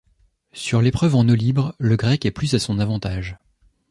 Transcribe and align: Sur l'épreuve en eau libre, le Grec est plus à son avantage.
Sur 0.53 0.81
l'épreuve 0.81 1.13
en 1.15 1.29
eau 1.29 1.35
libre, 1.35 1.75
le 1.77 1.95
Grec 1.95 2.25
est 2.25 2.31
plus 2.31 2.55
à 2.55 2.59
son 2.59 2.79
avantage. 2.79 3.37